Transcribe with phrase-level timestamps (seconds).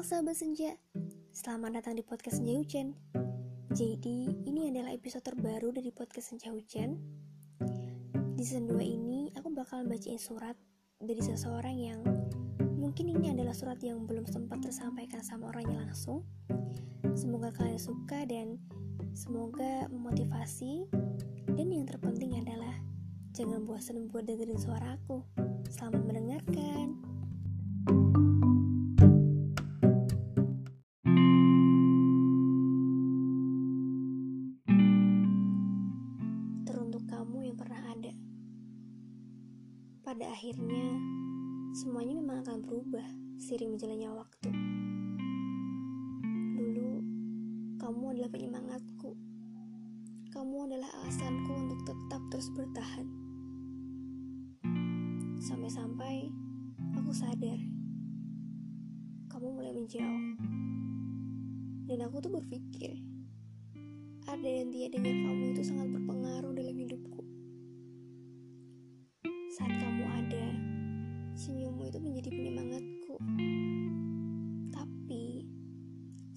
[0.00, 0.80] sahabat senja,
[1.28, 2.96] selamat datang di podcast Senja Hujan.
[3.68, 6.96] Jadi, ini adalah episode terbaru dari podcast Senja Hujan.
[8.32, 10.56] Di season 2 ini, aku bakal bacain surat
[11.04, 12.00] dari seseorang yang
[12.80, 16.24] mungkin ini adalah surat yang belum sempat tersampaikan sama orangnya langsung.
[17.12, 18.56] Semoga kalian suka dan
[19.12, 20.88] semoga memotivasi.
[21.60, 22.72] Dan yang terpenting adalah
[23.36, 25.20] jangan bosan buat dengerin suara aku.
[25.68, 26.79] Selamat mendengarkan.
[40.10, 40.98] Pada akhirnya,
[41.70, 43.06] semuanya memang akan berubah
[43.38, 44.50] seiring berjalannya waktu.
[46.58, 46.90] Dulu,
[47.78, 49.14] kamu adalah penyemangatku.
[50.34, 53.06] Kamu adalah alasanku untuk tetap terus bertahan.
[55.38, 56.26] Sampai-sampai
[56.98, 57.62] aku sadar
[59.30, 60.34] kamu mulai menjauh.
[61.86, 62.98] Dan aku tuh berpikir,
[64.26, 67.39] ada dan tiadanya kamu itu sangat berpengaruh dalam hidupku.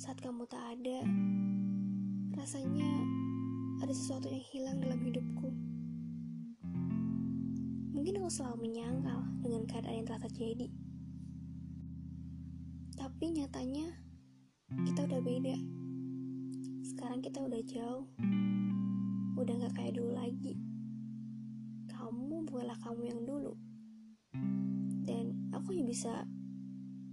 [0.04, 1.00] Saat kamu tak ada,
[2.36, 2.92] rasanya
[3.80, 5.48] ada sesuatu yang hilang dalam hidupku.
[7.96, 10.68] Mungkin aku selalu menyangkal dengan keadaan yang telah terjadi.
[13.00, 13.96] Tapi nyatanya,
[14.84, 15.56] kita udah beda.
[16.84, 18.04] Sekarang kita udah jauh.
[19.40, 20.60] Udah gak kayak dulu lagi.
[21.88, 23.56] Kamu bukanlah kamu yang dulu.
[25.08, 26.28] Dan aku hanya bisa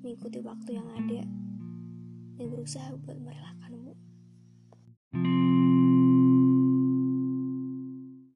[0.03, 1.23] mengikuti waktu yang ada
[2.41, 4.10] dan berusaha buat merelakanmu.